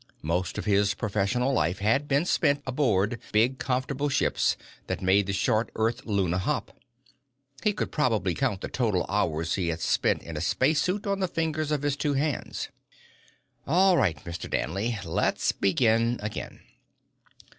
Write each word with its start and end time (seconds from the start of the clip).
Most 0.23 0.57
of 0.57 0.65
his 0.65 0.95
professional 0.95 1.53
life 1.53 1.77
had 1.77 2.07
been 2.07 2.25
spent 2.25 2.63
aboard 2.65 3.19
big, 3.31 3.59
comfortable 3.59 4.09
ships 4.09 4.57
that 4.87 4.99
made 4.99 5.27
the 5.27 5.31
short 5.31 5.69
Earth 5.75 6.07
Luna 6.07 6.39
hop. 6.39 6.75
He 7.63 7.71
could 7.71 7.91
probably 7.91 8.33
count 8.33 8.61
the 8.61 8.67
total 8.67 9.05
hours 9.07 9.53
he 9.53 9.67
had 9.67 9.79
spent 9.79 10.23
in 10.23 10.35
a 10.35 10.41
spacesuit 10.41 11.05
on 11.05 11.19
the 11.19 11.27
fingers 11.27 11.69
of 11.71 11.83
his 11.83 11.95
two 11.95 12.13
hands. 12.15 12.69
"All 13.67 13.95
right, 13.95 14.17
Mr. 14.25 14.49
Danley; 14.49 14.97
let's 15.05 15.51
begin 15.51 16.19
again. 16.23 16.61